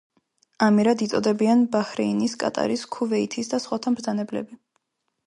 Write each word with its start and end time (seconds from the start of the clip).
ამირად 0.67 1.01
იწოდებიან 1.05 1.61
ბაჰრეინის, 1.75 2.33
კატარის, 2.45 2.87
ქუვეითის 2.97 3.53
და 3.53 3.61
სხვათა 3.67 3.95
მბრძანებლები. 3.97 4.59